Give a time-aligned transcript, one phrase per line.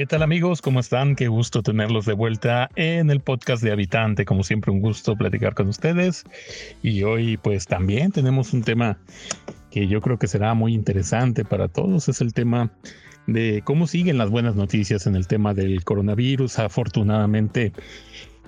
[0.00, 0.62] ¿Qué tal amigos?
[0.62, 1.14] ¿Cómo están?
[1.14, 4.24] Qué gusto tenerlos de vuelta en el podcast de Habitante.
[4.24, 6.24] Como siempre, un gusto platicar con ustedes.
[6.82, 8.96] Y hoy pues también tenemos un tema
[9.70, 12.08] que yo creo que será muy interesante para todos.
[12.08, 12.72] Es el tema
[13.26, 16.60] de cómo siguen las buenas noticias en el tema del coronavirus.
[16.60, 17.74] Afortunadamente,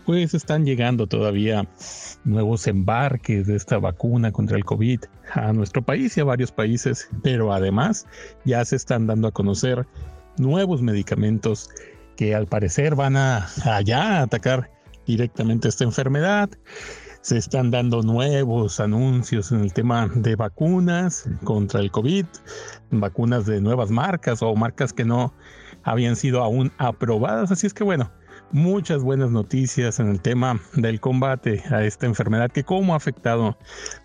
[0.07, 1.69] pues están llegando todavía
[2.25, 5.01] nuevos embarques de esta vacuna contra el COVID
[5.35, 8.07] a nuestro país y a varios países, pero además
[8.47, 9.87] ya se están dando a conocer
[10.39, 11.69] nuevos medicamentos
[12.17, 14.71] que al parecer van a allá atacar
[15.07, 16.51] directamente esta enfermedad.
[17.23, 22.27] Se están dando nuevos anuncios en el tema de vacunas contra el COVID,
[22.91, 25.33] vacunas de nuevas marcas o marcas que no
[25.85, 27.53] habían sido aún aprobadas.
[27.53, 28.11] Así es que bueno,
[28.51, 33.57] muchas buenas noticias en el tema del combate a esta enfermedad que cómo ha afectado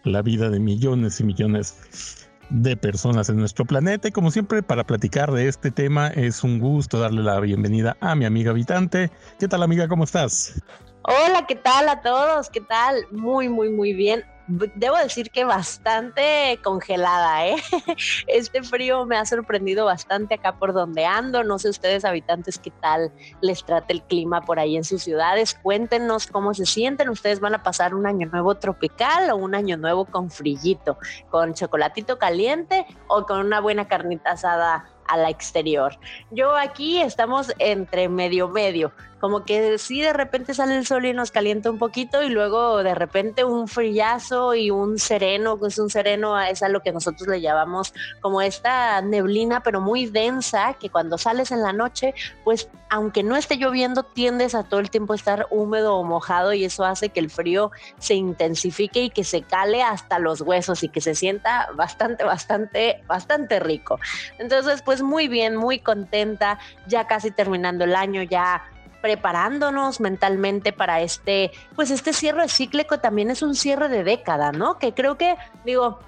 [0.04, 4.08] la vida de millones y millones de personas en nuestro planeta.
[4.08, 8.16] Y como siempre, para platicar de este tema, es un gusto darle la bienvenida a
[8.16, 9.12] mi amiga habitante.
[9.40, 9.88] ¿Qué tal, amiga?
[9.88, 10.62] ¿Cómo estás?
[11.10, 12.50] Hola, ¿qué tal a todos?
[12.50, 13.08] ¿Qué tal?
[13.12, 17.58] Muy, muy, muy bien debo decir que bastante congelada, ¿eh?
[18.28, 21.44] Este frío me ha sorprendido bastante acá por donde ando.
[21.44, 25.56] No sé ustedes, habitantes, qué tal les trata el clima por ahí en sus ciudades.
[25.62, 27.10] Cuéntenos cómo se sienten.
[27.10, 30.98] Ustedes van a pasar un año nuevo tropical o un año nuevo con frillito,
[31.30, 35.98] con chocolatito caliente o con una buena carnita asada a la exterior.
[36.32, 41.14] Yo aquí estamos entre medio medio como que sí de repente sale el sol y
[41.14, 45.90] nos calienta un poquito y luego de repente un frillazo y un sereno, pues un
[45.90, 50.90] sereno es a lo que nosotros le llamamos como esta neblina pero muy densa que
[50.90, 55.14] cuando sales en la noche pues aunque no esté lloviendo tiendes a todo el tiempo
[55.14, 59.42] estar húmedo o mojado y eso hace que el frío se intensifique y que se
[59.42, 64.00] cale hasta los huesos y que se sienta bastante, bastante, bastante rico.
[64.38, 68.64] Entonces pues muy bien, muy contenta, ya casi terminando el año, ya
[69.02, 74.78] preparándonos mentalmente para este, pues este cierre cíclico también es un cierre de década, ¿no?
[74.78, 75.36] Que creo que,
[75.66, 76.00] digo,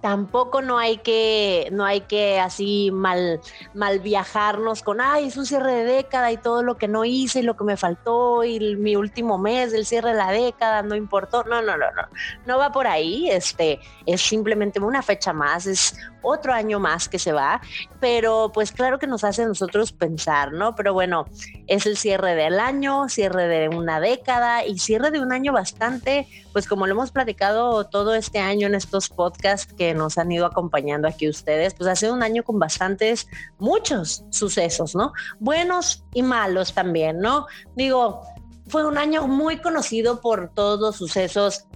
[0.00, 3.40] tampoco no hay que, no hay que así mal,
[3.74, 7.40] mal viajarnos con, ay, es un cierre de década y todo lo que no hice
[7.40, 10.94] y lo que me faltó y mi último mes del cierre de la década no
[10.94, 11.44] importó.
[11.44, 12.08] No, no, no, no,
[12.46, 13.30] no va por ahí.
[13.30, 17.60] Este es simplemente una fecha más, es otro año más que se va,
[17.98, 20.74] pero pues claro que nos hace a nosotros pensar, ¿no?
[20.74, 21.26] Pero bueno,
[21.66, 26.26] es el cierre del año, cierre de una década y cierre de un año bastante,
[26.52, 30.46] pues como lo hemos platicado todo este año en estos podcasts que nos han ido
[30.46, 33.26] acompañando aquí ustedes, pues ha un año con bastantes,
[33.58, 35.12] muchos sucesos, ¿no?
[35.38, 37.46] Buenos y malos también, ¿no?
[37.76, 38.22] Digo,
[38.66, 41.66] fue un año muy conocido por todos los sucesos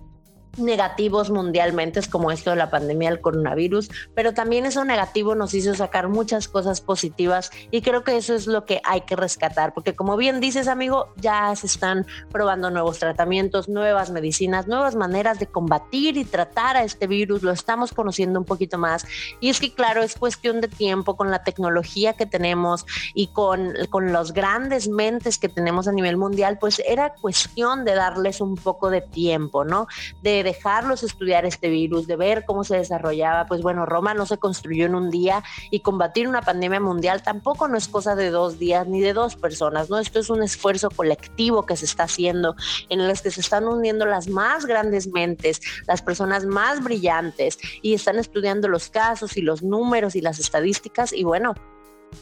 [0.58, 5.74] negativos mundialmente, como esto de la pandemia del coronavirus, pero también eso negativo nos hizo
[5.74, 9.94] sacar muchas cosas positivas y creo que eso es lo que hay que rescatar, porque
[9.94, 15.46] como bien dices amigo, ya se están probando nuevos tratamientos, nuevas medicinas, nuevas maneras de
[15.46, 19.06] combatir y tratar a este virus, lo estamos conociendo un poquito más
[19.40, 23.72] y es que claro, es cuestión de tiempo con la tecnología que tenemos y con,
[23.90, 28.56] con los grandes mentes que tenemos a nivel mundial, pues era cuestión de darles un
[28.56, 29.86] poco de tiempo, ¿no?
[30.22, 34.38] De dejarlos estudiar este virus, de ver cómo se desarrollaba, pues bueno, Roma no se
[34.38, 38.58] construyó en un día y combatir una pandemia mundial tampoco no es cosa de dos
[38.58, 39.98] días ni de dos personas, ¿no?
[39.98, 42.54] Esto es un esfuerzo colectivo que se está haciendo
[42.88, 47.94] en el que se están uniendo las más grandes mentes, las personas más brillantes y
[47.94, 51.54] están estudiando los casos y los números y las estadísticas y bueno,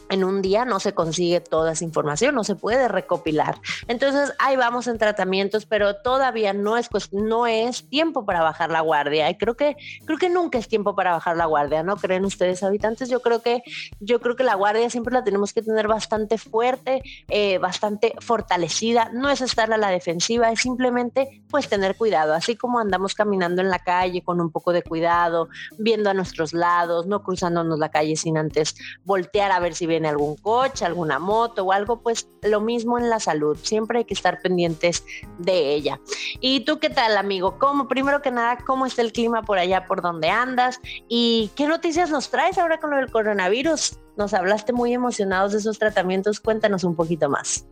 [0.08, 3.60] en un día no se consigue toda esa información, no se puede recopilar.
[3.88, 8.80] Entonces, ahí vamos en tratamientos, pero todavía no es no es tiempo para bajar la
[8.80, 9.30] guardia.
[9.30, 12.62] Y creo que creo que nunca es tiempo para bajar la guardia, ¿no creen ustedes
[12.62, 13.08] habitantes?
[13.08, 13.62] Yo creo que
[14.00, 19.10] yo creo que la guardia siempre la tenemos que tener bastante fuerte, eh, bastante fortalecida.
[19.12, 23.62] No es estar a la defensiva, es simplemente pues tener cuidado, así como andamos caminando
[23.62, 27.90] en la calle con un poco de cuidado, viendo a nuestros lados, no cruzándonos la
[27.90, 28.74] calle sin antes
[29.04, 33.00] voltear a ver si si viene algún coche, alguna moto o algo, pues lo mismo
[33.00, 35.02] en la salud, siempre hay que estar pendientes
[35.40, 36.00] de ella.
[36.40, 37.58] ¿Y tú qué tal, amigo?
[37.58, 40.78] ¿Cómo, primero que nada, cómo está el clima por allá, por donde andas?
[41.08, 43.98] ¿Y qué noticias nos traes ahora con lo del coronavirus?
[44.16, 47.66] Nos hablaste muy emocionados de esos tratamientos, cuéntanos un poquito más.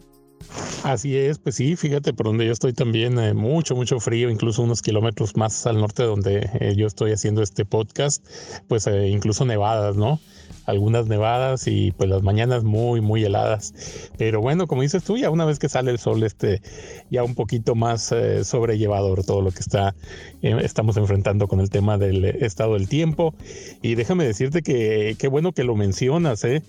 [0.82, 4.62] Así es, pues sí, fíjate por donde yo estoy también, eh, mucho, mucho frío, incluso
[4.62, 8.26] unos kilómetros más al norte de donde eh, yo estoy haciendo este podcast,
[8.66, 10.18] pues eh, incluso nevadas, ¿no?
[10.66, 13.74] Algunas nevadas y pues las mañanas muy, muy heladas.
[14.18, 16.62] Pero bueno, como dices tú, ya una vez que sale el sol, este,
[17.10, 19.94] ya un poquito más eh, sobrellevador todo lo que está,
[20.42, 23.34] eh, estamos enfrentando con el tema del estado del tiempo.
[23.82, 26.62] Y déjame decirte que qué bueno que lo mencionas, ¿eh?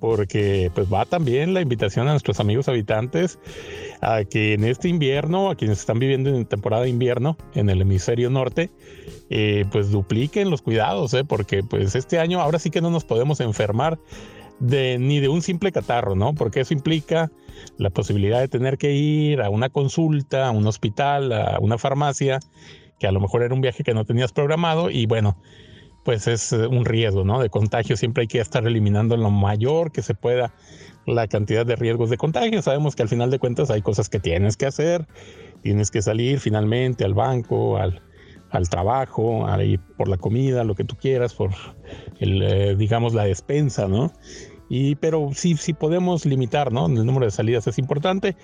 [0.00, 3.38] Porque pues va también la invitación a nuestros amigos habitantes
[4.00, 7.80] a que en este invierno, a quienes están viviendo en temporada de invierno en el
[7.80, 8.70] hemisferio norte,
[9.30, 11.24] eh, pues dupliquen los cuidados, ¿eh?
[11.24, 13.98] porque pues este año ahora sí que no nos podemos enfermar
[14.60, 16.34] de, ni de un simple catarro, ¿no?
[16.34, 17.30] Porque eso implica
[17.76, 22.40] la posibilidad de tener que ir a una consulta, a un hospital, a una farmacia,
[22.98, 25.36] que a lo mejor era un viaje que no tenías programado y bueno,
[26.08, 27.38] pues es eh, un riesgo, ¿no?
[27.38, 30.54] De contagio siempre hay que estar eliminando lo mayor que se pueda
[31.04, 32.62] la cantidad de riesgos de contagio.
[32.62, 35.06] Sabemos que al final de cuentas hay cosas que tienes que hacer,
[35.60, 38.00] tienes que salir finalmente al banco, al,
[38.48, 41.50] al trabajo, a ir por la comida, lo que tú quieras, por
[42.20, 44.10] el, eh, digamos, la despensa, ¿no?
[44.68, 46.86] Y, pero sí, sí podemos limitar, ¿no?
[46.86, 48.36] El número de salidas es importante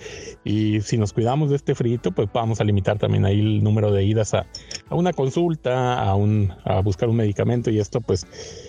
[0.45, 3.93] y si nos cuidamos de este frito, pues vamos a limitar también ahí el número
[3.93, 4.47] de idas a,
[4.89, 8.27] a una consulta, a, un, a buscar un medicamento y esto pues,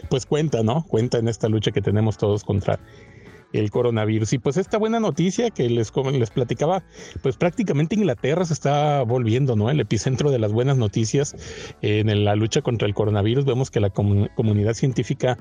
[0.10, 0.84] pues cuenta, ¿no?
[0.84, 2.80] Cuenta en esta lucha que tenemos todos contra
[3.54, 4.34] el coronavirus.
[4.34, 6.84] Y pues esta buena noticia que les, les platicaba,
[7.22, 9.70] pues prácticamente Inglaterra se está volviendo, ¿no?
[9.70, 11.36] El epicentro de las buenas noticias
[11.82, 13.46] en la lucha contra el coronavirus.
[13.46, 15.38] Vemos que la comunidad científica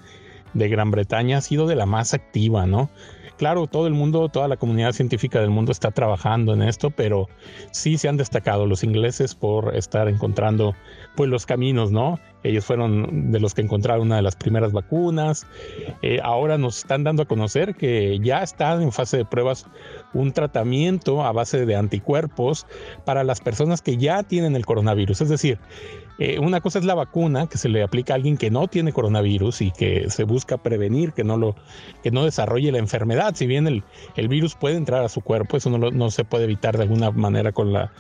[0.55, 2.91] de Gran Bretaña ha sido de la más activa, ¿no?
[3.37, 7.29] Claro, todo el mundo, toda la comunidad científica del mundo está trabajando en esto, pero
[7.73, 10.75] sí se han destacado los ingleses por estar encontrando
[11.17, 12.21] pues los caminos, ¿no?
[12.45, 15.47] Ellos fueron de los que encontraron una de las primeras vacunas.
[16.03, 19.67] Eh, ahora nos están dando a conocer que ya está en fase de pruebas
[20.13, 22.67] un tratamiento a base de anticuerpos
[23.05, 25.23] para las personas que ya tienen el coronavirus.
[25.23, 25.59] Es decir,
[26.19, 28.93] eh, una cosa es la vacuna que se le aplica a alguien que no tiene
[28.93, 31.57] coronavirus y que se busca prevenir que no, lo,
[32.03, 33.35] que no desarrolle la enfermedad.
[33.35, 33.83] Si bien el,
[34.17, 37.11] el virus puede entrar a su cuerpo, eso no, no se puede evitar de alguna
[37.11, 37.93] manera con la,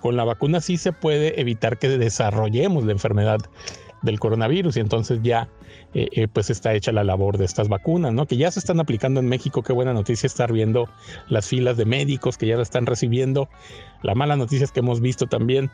[0.00, 3.38] con la vacuna, sí se puede evitar que desarrollemos la enfermedad
[4.02, 5.48] del coronavirus y entonces ya
[5.94, 8.26] eh, eh, pues está hecha la labor de estas vacunas, ¿no?
[8.26, 10.88] Que ya se están aplicando en México, qué buena noticia estar viendo
[11.28, 13.48] las filas de médicos que ya la están recibiendo.
[14.02, 15.70] La mala noticia es que hemos visto también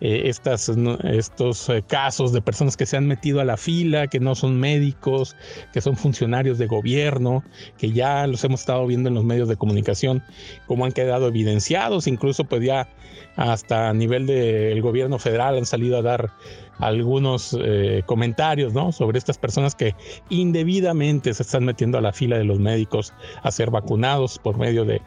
[0.00, 0.70] eh, estas,
[1.04, 5.36] estos casos de personas que se han metido a la fila, que no son médicos,
[5.72, 7.42] que son funcionarios de gobierno,
[7.78, 10.22] que ya los hemos estado viendo en los medios de comunicación,
[10.66, 12.88] como han quedado evidenciados, incluso pues ya
[13.36, 16.30] hasta a nivel del gobierno federal han salido a dar
[16.78, 18.90] algunos eh, comentarios ¿no?
[18.90, 19.94] sobre estas personas que
[20.28, 23.12] indebidamente se están metiendo a la fila de los médicos
[23.42, 25.00] a ser vacunados por medio de,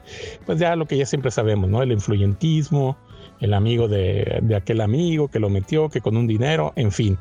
[0.46, 1.82] pues ya lo que ya siempre sabemos, ¿no?
[1.82, 2.98] El influyentismo,
[3.40, 7.18] el amigo de, de aquel amigo que lo metió, que con un dinero, en fin.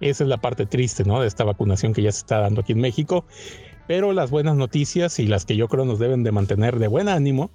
[0.00, 1.20] Esa es la parte triste, ¿no?
[1.20, 3.24] De esta vacunación que ya se está dando aquí en México.
[3.86, 7.08] Pero las buenas noticias y las que yo creo nos deben de mantener de buen
[7.08, 7.50] ánimo,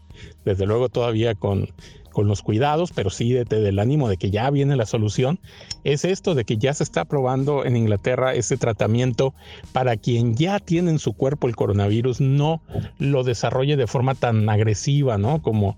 [0.46, 1.68] desde luego todavía con
[2.12, 5.40] con los cuidados, pero sí de, del ánimo de que ya viene la solución,
[5.84, 9.34] es esto de que ya se está probando en Inglaterra ese tratamiento
[9.72, 12.62] para quien ya tiene en su cuerpo el coronavirus, no
[13.00, 15.42] lo desarrolle de forma tan agresiva, ¿no?
[15.42, 15.78] Como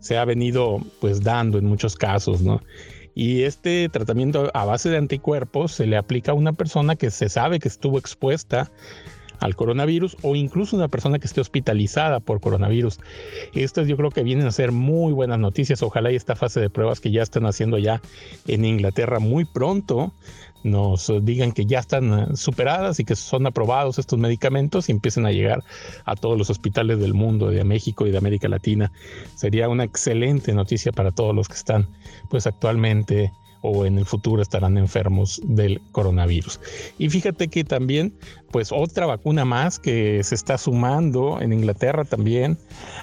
[0.00, 2.60] se ha venido pues dando en muchos casos, ¿no?
[3.14, 7.28] Y este tratamiento a base de anticuerpos se le aplica a una persona que se
[7.28, 8.72] sabe que estuvo expuesta
[9.44, 12.98] al coronavirus o incluso una persona que esté hospitalizada por coronavirus.
[13.52, 15.82] Estas yo creo que vienen a ser muy buenas noticias.
[15.82, 18.00] Ojalá y esta fase de pruebas que ya están haciendo ya
[18.46, 20.14] en Inglaterra muy pronto
[20.62, 25.26] nos digan que ya están eh, superadas y que son aprobados estos medicamentos y empiecen
[25.26, 25.62] a llegar
[26.06, 28.90] a todos los hospitales del mundo, de México y de América Latina.
[29.34, 31.86] Sería una excelente noticia para todos los que están
[32.30, 33.30] pues actualmente
[33.66, 36.60] o en el futuro estarán enfermos del coronavirus.
[36.98, 38.12] Y fíjate que también,
[38.52, 42.58] pues otra vacuna más que se está sumando en Inglaterra también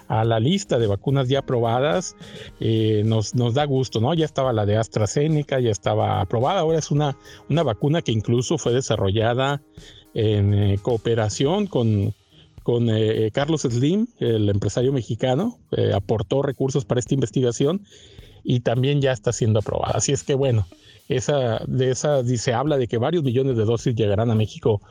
[0.08, 2.16] a la lista de vacunas ya aprobadas,
[2.60, 4.14] eh, nos, nos da gusto, ¿no?
[4.14, 7.18] Ya estaba la de AstraZeneca, ya estaba aprobada, ahora es una,
[7.50, 9.64] una vacuna que incluso fue desarrollada
[10.14, 12.14] en eh, cooperación con,
[12.62, 15.58] con eh, Carlos Slim, el empresario mexicano,
[15.96, 17.82] aportó recursos para esta investigación
[18.44, 19.94] y también ya está siendo aprobada.
[19.96, 20.68] Así es que bueno,
[21.10, 24.82] esa, de esa se habla de que varios millones de dosis llegarán a México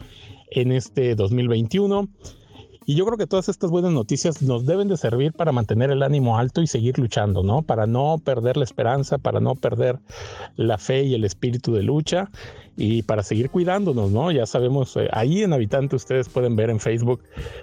[0.50, 2.09] en este 2021.
[2.87, 6.03] Y yo creo que todas estas buenas noticias nos deben de servir para mantener el
[6.03, 7.63] ánimo alto y seguir luchando, ¿no?
[7.63, 9.99] Para no perder la esperanza, para no perder
[10.57, 12.31] la fe y el espíritu de lucha
[12.77, 14.33] y para seguir cuidándonos, ¿no?
[14.33, 17.23] Ya sabemos, eh, ahí en Habitante ustedes pueden ver en Facebook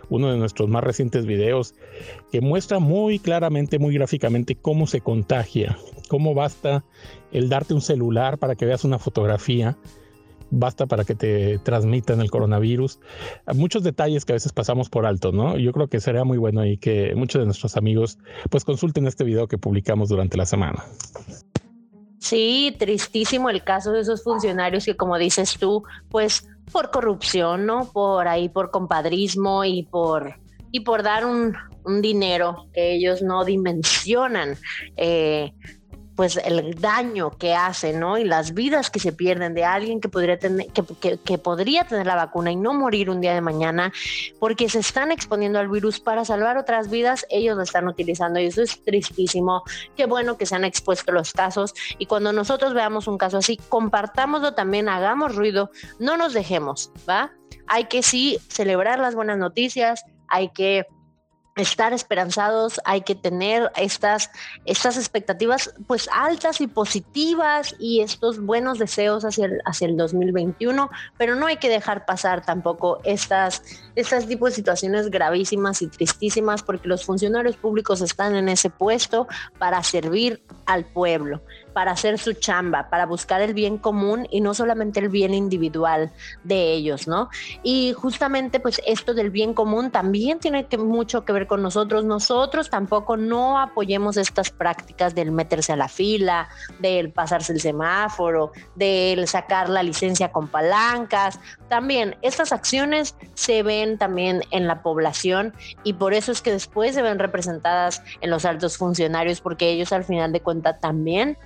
[0.09, 1.73] uno de nuestros más recientes videos
[2.31, 5.77] que muestra muy claramente, muy gráficamente cómo se contagia,
[6.09, 6.85] cómo basta
[7.31, 9.75] el darte un celular para que veas una fotografía
[10.49, 12.99] basta para que te transmitan el coronavirus.
[13.53, 15.57] Muchos detalles que a veces pasamos por alto, ¿no?
[15.57, 18.17] Yo creo que sería muy bueno y que muchos de nuestros amigos
[18.49, 20.83] pues consulten este video que publicamos durante la semana.
[22.19, 27.91] Sí, tristísimo el caso de esos funcionarios que como dices tú, pues por corrupción, ¿no?
[27.91, 30.35] Por ahí, por compadrismo y por,
[30.71, 34.57] y por dar un, un dinero que ellos no dimensionan.
[34.97, 35.53] Eh,
[36.17, 38.17] pues el daño que hace, ¿no?
[38.17, 42.15] Y las vidas que se pierden de alguien que podría tener, que, podría tener la
[42.15, 43.93] vacuna y no morir un día de mañana,
[44.39, 48.47] porque se están exponiendo al virus para salvar otras vidas, ellos lo están utilizando y
[48.47, 49.61] eso es tristísimo.
[49.95, 53.57] Qué bueno que se han expuesto los casos y cuando nosotros veamos un caso así,
[53.69, 55.69] compartámoslo también, hagamos ruido,
[55.99, 57.31] no nos dejemos, ¿va?
[57.67, 60.87] Hay que sí celebrar las buenas noticias, hay que
[61.61, 64.31] estar esperanzados, hay que tener estas,
[64.65, 70.89] estas expectativas pues altas y positivas y estos buenos deseos hacia el, hacia el 2021,
[71.17, 73.63] pero no hay que dejar pasar tampoco estas,
[73.95, 79.27] estas tipos de situaciones gravísimas y tristísimas porque los funcionarios públicos están en ese puesto
[79.57, 81.41] para servir al pueblo
[81.77, 86.11] para hacer su chamba, para buscar el bien común y no solamente el bien individual
[86.43, 87.29] de ellos, ¿no?
[87.61, 92.03] Y justamente pues esto del bien común también tiene mucho que ver con nosotros.
[92.03, 98.53] Nosotros tampoco no apoyemos estas prácticas del meterse a la fila, del pasarse el semáforo,
[98.73, 101.39] del sacar la licencia con palancas.
[101.69, 105.53] También estas acciones se ven también en la población
[105.83, 109.93] y por eso es que después se ven representadas en los altos funcionarios porque ellos
[109.93, 111.37] al final de cuentas también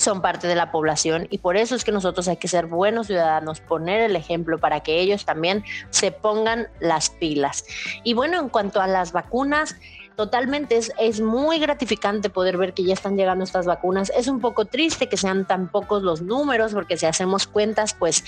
[0.00, 3.08] son parte de la población y por eso es que nosotros hay que ser buenos
[3.08, 7.66] ciudadanos, poner el ejemplo para que ellos también se pongan las pilas.
[8.02, 9.76] Y bueno, en cuanto a las vacunas,
[10.20, 14.12] totalmente es, es, muy gratificante poder ver que ya están llegando estas vacunas.
[14.14, 18.22] Es un poco triste que sean tan pocos los números, porque si hacemos cuentas, pues,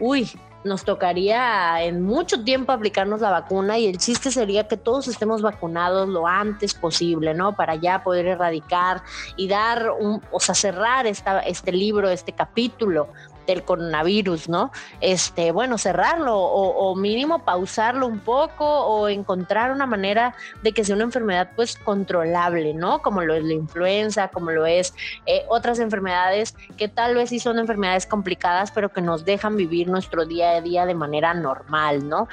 [0.00, 0.30] uy,
[0.64, 5.42] nos tocaría en mucho tiempo aplicarnos la vacuna y el chiste sería que todos estemos
[5.42, 7.54] vacunados lo antes posible, ¿no?
[7.54, 9.02] Para ya poder erradicar
[9.36, 13.08] y dar un, o sea, cerrar esta, este libro, este capítulo
[13.46, 14.70] del coronavirus, ¿no?
[15.00, 20.94] Este, bueno, cerrarlo o, mínimo pausarlo un poco o encontrar una manera de que sea
[20.94, 23.02] una enfermedad pues controlable, ¿no?
[23.02, 24.94] Como lo es la influenza, como lo es
[25.26, 29.88] eh, otras enfermedades que tal vez sí son enfermedades complicadas, pero que nos dejan vivir
[29.88, 32.28] nuestro día a día de manera normal, ¿no?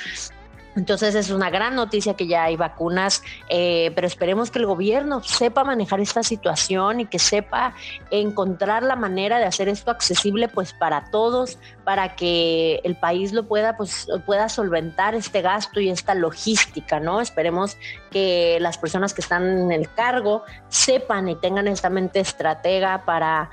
[0.76, 5.22] Entonces es una gran noticia que ya hay vacunas, eh, pero esperemos que el gobierno
[5.22, 7.74] sepa manejar esta situación y que sepa
[8.10, 13.48] encontrar la manera de hacer esto accesible pues para todos, para que el país lo
[13.48, 17.20] pueda pues pueda solventar este gasto y esta logística, ¿no?
[17.20, 17.78] Esperemos
[18.10, 23.50] que las personas que están en el cargo sepan y tengan esta mente estratega para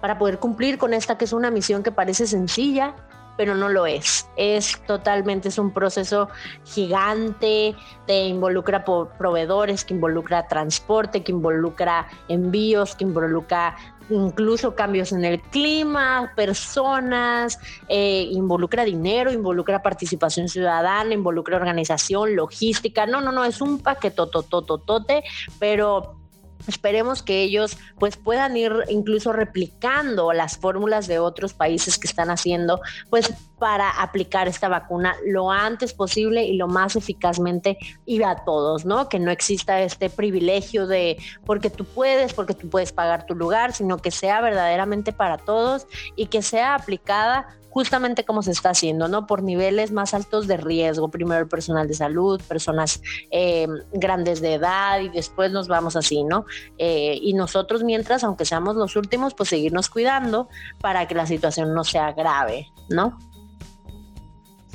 [0.00, 2.94] para poder cumplir con esta que es una misión que parece sencilla,
[3.40, 4.28] pero no lo es.
[4.36, 6.28] Es totalmente, es un proceso
[6.66, 7.74] gigante,
[8.06, 13.78] te involucra proveedores, que involucra transporte, que involucra envíos, que involucra
[14.10, 23.06] incluso cambios en el clima, personas, eh, involucra dinero, involucra participación ciudadana, involucra organización, logística.
[23.06, 25.24] No, no, no, es un paquete totototote,
[25.58, 26.20] pero
[26.66, 32.30] Esperemos que ellos pues puedan ir incluso replicando las fórmulas de otros países que están
[32.30, 37.76] haciendo pues para aplicar esta vacuna lo antes posible y lo más eficazmente
[38.06, 39.08] y a todos, ¿no?
[39.08, 43.72] Que no exista este privilegio de porque tú puedes, porque tú puedes pagar tu lugar,
[43.72, 45.86] sino que sea verdaderamente para todos
[46.16, 49.26] y que sea aplicada justamente como se está haciendo, ¿no?
[49.26, 51.08] Por niveles más altos de riesgo.
[51.08, 53.00] Primero el personal de salud, personas
[53.30, 56.44] eh, grandes de edad y después nos vamos así, ¿no?
[56.78, 60.48] Eh, y nosotros mientras, aunque seamos los últimos, pues seguirnos cuidando
[60.80, 63.18] para que la situación no sea grave, ¿no?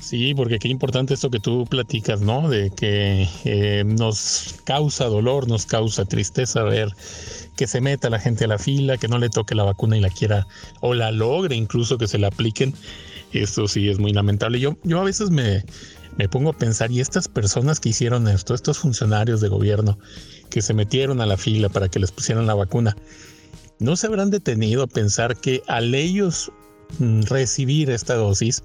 [0.06, 2.48] Sí, porque qué importante esto que tú platicas, ¿no?
[2.48, 6.90] De que eh, nos causa dolor, nos causa tristeza ver
[7.58, 10.02] que se meta la gente a la fila, que no le toque la vacuna y
[10.02, 10.46] la quiera
[10.80, 12.76] o la logre incluso que se la apliquen.
[13.34, 14.60] Esto sí es muy lamentable.
[14.60, 15.66] Yo, yo a veces me,
[16.18, 19.98] me pongo a pensar, y estas personas que hicieron esto, estos funcionarios de gobierno
[20.52, 22.96] que se metieron a la fila para que les pusieran la vacuna,
[23.80, 26.52] ¿no se habrán detenido a pensar que al ellos
[27.00, 28.64] recibir esta dosis,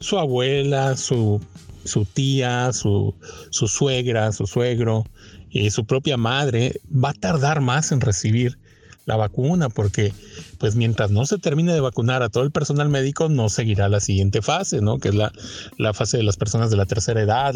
[0.00, 1.40] su abuela, su,
[1.84, 3.14] su tía, su,
[3.50, 5.04] su suegra, su suegro,
[5.52, 8.58] y su propia madre va a tardar más en recibir
[9.04, 10.12] la vacuna porque
[10.58, 14.00] pues mientras no se termine de vacunar a todo el personal médico no seguirá la
[14.00, 14.98] siguiente fase, ¿no?
[14.98, 15.32] Que es la,
[15.76, 17.54] la fase de las personas de la tercera edad,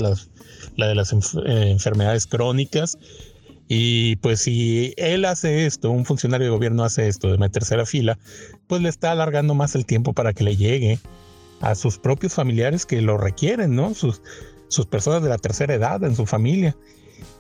[0.77, 1.17] la de las eh,
[1.71, 2.99] enfermedades crónicas.
[3.69, 7.79] Y pues si él hace esto, un funcionario de gobierno hace esto de meterse a
[7.79, 8.19] la fila,
[8.69, 11.01] pues le está alargando más el tiempo para que le llegue
[11.61, 13.95] a sus propios familiares que lo requieren, ¿no?
[13.95, 14.23] Sus,
[14.69, 16.77] sus personas de la tercera edad en su familia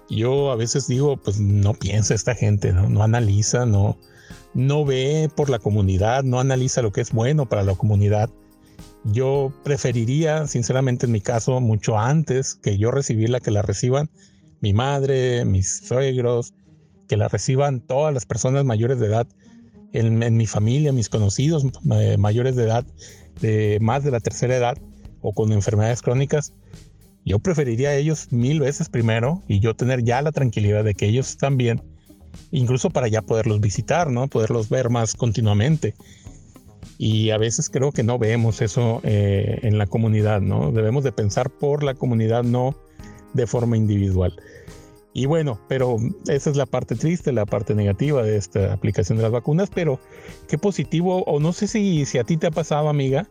[0.08, 3.96] yo a veces digo, pues no piensa esta gente, no, no analiza, no,
[4.54, 8.30] no ve por la comunidad, no analiza lo que es bueno para la comunidad.
[9.04, 14.10] Yo preferiría, sinceramente en mi caso, mucho antes que yo recibirla, que la reciban
[14.60, 16.54] mi madre, mis suegros,
[17.08, 19.26] que la reciban todas las personas mayores de edad
[19.92, 22.84] en, mi familia, mis conocidos eh, mayores de edad,
[23.40, 24.76] de más de la tercera edad
[25.22, 26.52] o con enfermedades crónicas.
[27.24, 31.06] Yo preferiría a ellos mil veces primero y yo tener ya la tranquilidad de que
[31.06, 31.82] ellos están bien,
[32.52, 34.28] incluso para ya poderlos visitar, ¿no?
[34.28, 35.94] Poderlos ver más continuamente.
[36.98, 40.70] Y a veces creo que no vemos eso eh, en la comunidad, ¿no?
[40.72, 42.76] Debemos de pensar por la comunidad, no
[43.36, 44.34] de forma individual.
[45.12, 45.96] Y bueno, pero
[46.28, 49.98] esa es la parte triste, la parte negativa de esta aplicación de las vacunas, pero
[50.48, 53.26] qué positivo, o no sé si, si a ti te ha pasado, amiga,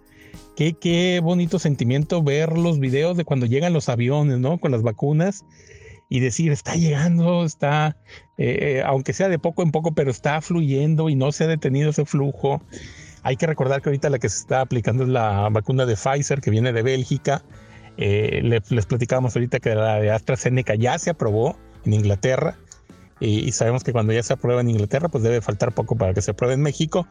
[0.55, 4.57] qué, qué bonito sentimiento ver los videos de cuando llegan los aviones, ¿no?
[4.57, 5.45] Con las vacunas
[6.09, 7.97] y decir, está llegando, está,
[8.37, 11.89] eh, aunque sea de poco en poco, pero está fluyendo y no se ha detenido
[11.89, 12.61] ese flujo.
[13.23, 16.41] Hay que recordar que ahorita la que se está aplicando es la vacuna de Pfizer,
[16.41, 17.43] que viene de Bélgica.
[17.97, 22.57] Eh, les, les platicábamos ahorita que la de AstraZeneca ya se aprobó en Inglaterra.
[23.19, 26.21] Y, sabemos que cuando ya se aprueba en Inglaterra, pues debe faltar poco para que
[26.21, 27.07] se apruebe en México.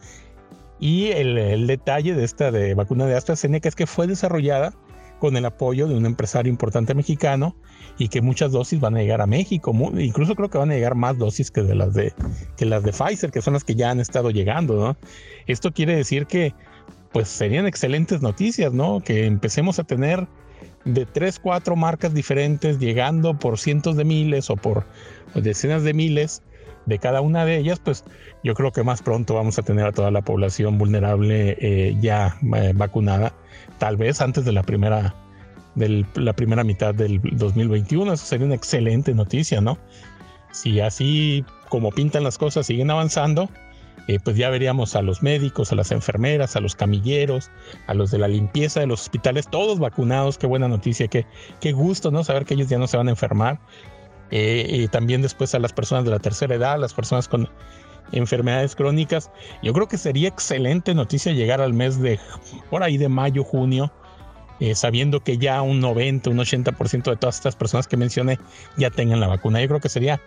[0.78, 4.74] Y el, detalle de esta de vacuna de AstraZeneca es que fue desarrollada
[5.18, 7.56] con el apoyo de un empresario importante mexicano
[7.96, 9.72] y que muchas dosis van a llegar a México.
[9.96, 12.12] Incluso creo que van a llegar más dosis que de las de
[12.58, 14.76] que las de Pfizer, que son las que ya han estado llegando.
[14.76, 14.96] ¿no?
[15.46, 16.52] Esto quiere decir que
[17.12, 19.00] pues serían excelentes noticias, ¿no?
[19.00, 20.26] Que empecemos a tener
[20.84, 24.86] de tres, cuatro marcas diferentes, llegando por cientos de miles o por
[25.34, 26.42] decenas de miles
[26.86, 28.04] de cada una de ellas, pues
[28.42, 32.36] yo creo que más pronto vamos a tener a toda la población vulnerable eh, ya
[32.54, 33.34] eh, vacunada,
[33.78, 35.14] tal vez antes de la primera,
[35.74, 38.12] de la primera mitad del 2021.
[38.12, 39.78] Eso sería una excelente noticia, ¿no?
[40.52, 43.48] Si así como pintan las cosas siguen avanzando,
[44.06, 47.50] eh, pues ya veríamos a los médicos, a las enfermeras, a los camilleros,
[47.86, 50.38] a los de la limpieza de los hospitales, todos vacunados.
[50.38, 51.26] Qué buena noticia, qué,
[51.60, 52.22] qué gusto, ¿no?
[52.24, 53.58] Saber que ellos ya no se van a enfermar.
[54.30, 57.48] Eh, y también después a las personas de la tercera edad, las personas con
[58.12, 59.30] enfermedades crónicas.
[59.62, 62.18] Yo creo que sería excelente noticia llegar al mes de
[62.70, 63.92] por ahí de mayo, junio,
[64.60, 68.38] eh, sabiendo que ya un 90, un 80% de todas estas personas que mencioné
[68.76, 69.60] ya tengan la vacuna.
[69.60, 70.20] Yo creo que sería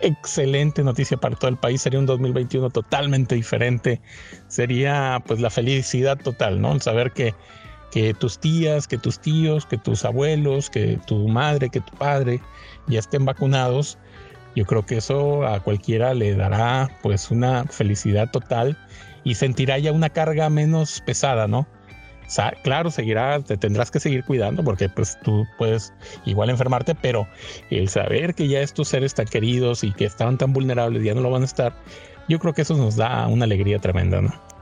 [0.00, 4.00] excelente noticia para todo el país, sería un 2021 totalmente diferente,
[4.48, 6.72] sería pues la felicidad total, ¿no?
[6.72, 7.34] El saber que,
[7.90, 12.40] que tus tías, que tus tíos, que tus abuelos, que tu madre, que tu padre
[12.86, 13.98] ya estén vacunados,
[14.56, 18.78] yo creo que eso a cualquiera le dará pues una felicidad total
[19.24, 21.66] y sentirá ya una carga menos pesada, ¿no?
[22.62, 25.92] Claro, seguirá, te tendrás que seguir cuidando porque pues tú puedes
[26.24, 27.26] igual enfermarte, pero
[27.70, 31.20] el saber que ya estos seres tan queridos y que estaban tan vulnerables ya no
[31.20, 31.74] lo van a estar,
[32.28, 34.53] yo creo que eso nos da una alegría tremenda, ¿no?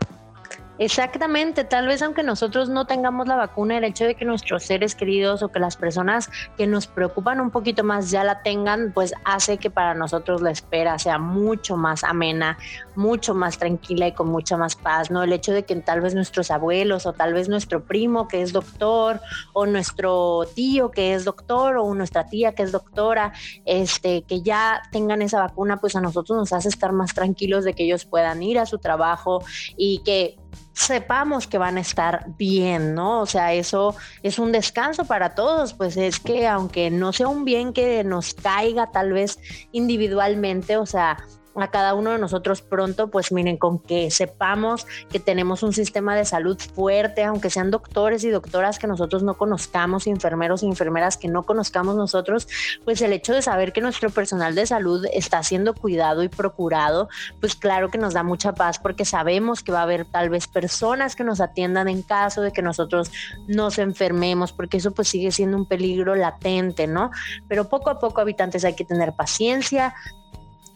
[0.78, 4.94] Exactamente, tal vez aunque nosotros no tengamos la vacuna, el hecho de que nuestros seres
[4.94, 9.12] queridos o que las personas que nos preocupan un poquito más ya la tengan, pues
[9.24, 12.56] hace que para nosotros la espera sea mucho más amena,
[12.96, 15.22] mucho más tranquila y con mucha más paz, ¿no?
[15.22, 18.54] El hecho de que tal vez nuestros abuelos o tal vez nuestro primo que es
[18.54, 19.20] doctor
[19.52, 23.34] o nuestro tío que es doctor o nuestra tía que es doctora,
[23.66, 27.74] este, que ya tengan esa vacuna, pues a nosotros nos hace estar más tranquilos de
[27.74, 29.44] que ellos puedan ir a su trabajo
[29.76, 30.41] y que
[30.72, 33.20] sepamos que van a estar bien, ¿no?
[33.20, 37.44] O sea, eso es un descanso para todos, pues es que aunque no sea un
[37.44, 39.38] bien que nos caiga tal vez
[39.72, 41.18] individualmente, o sea,
[41.56, 46.16] a cada uno de nosotros pronto, pues miren, con que sepamos que tenemos un sistema
[46.16, 51.16] de salud fuerte, aunque sean doctores y doctoras que nosotros no conozcamos, enfermeros y enfermeras
[51.16, 52.48] que no conozcamos nosotros,
[52.84, 57.08] pues el hecho de saber que nuestro personal de salud está siendo cuidado y procurado,
[57.40, 60.46] pues claro que nos da mucha paz porque sabemos que va a haber tal vez
[60.46, 63.10] personas que nos atiendan en caso de que nosotros
[63.46, 67.10] nos enfermemos, porque eso pues sigue siendo un peligro latente, ¿no?
[67.48, 69.94] Pero poco a poco, habitantes, hay que tener paciencia,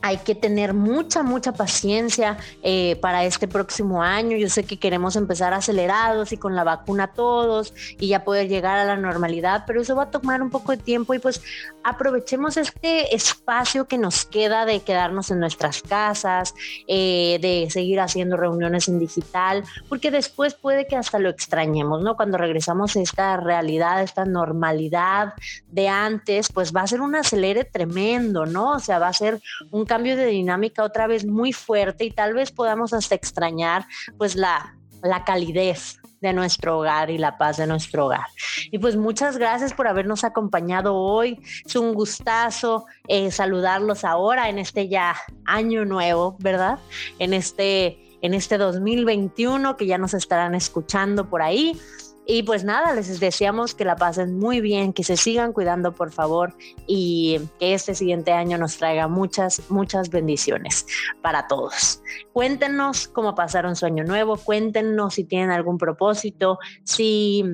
[0.06, 4.36] hay que tener mucha, mucha paciencia eh, para este próximo año.
[4.36, 8.78] Yo sé que queremos empezar acelerados y con la vacuna todos y ya poder llegar
[8.78, 11.42] a la normalidad, pero eso va a tomar un poco de tiempo y pues
[11.82, 16.54] aprovechemos este espacio que nos queda de quedarnos en nuestras casas,
[16.86, 22.16] eh, de seguir haciendo reuniones en digital, porque después puede que hasta lo extrañemos, ¿no?
[22.16, 25.34] Cuando regresamos a esta realidad, esta normalidad
[25.68, 28.72] de antes, pues va a ser un acelere tremendo, ¿no?
[28.72, 29.40] O sea, va a ser
[29.70, 33.87] un cambio de dinámica otra vez muy fuerte y tal vez podamos hasta extrañar
[34.18, 38.26] pues la, la calidez de nuestro hogar y la paz de nuestro hogar.
[38.70, 41.40] Y pues muchas gracias por habernos acompañado hoy.
[41.64, 46.78] Es un gustazo eh, saludarlos ahora en este ya año nuevo, ¿verdad?
[47.18, 51.80] En este, en este 2021 que ya nos estarán escuchando por ahí.
[52.26, 56.10] Y pues nada, les deseamos que la pasen muy bien, que se sigan cuidando por
[56.10, 56.54] favor
[56.86, 60.86] y que este siguiente año nos traiga muchas, muchas bendiciones
[61.22, 62.02] para todos.
[62.32, 67.44] Cuéntenos cómo pasaron su año nuevo, cuéntenos si tienen algún propósito, si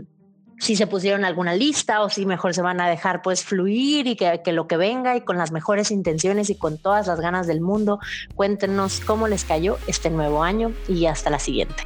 [0.58, 4.14] si se pusieron alguna lista o si mejor se van a dejar pues fluir y
[4.14, 7.48] que, que, lo que venga y con las mejores intenciones y con todas las ganas
[7.48, 7.98] del mundo,
[8.36, 11.82] cuéntenos cómo les cayó este nuevo año y hasta la siguiente.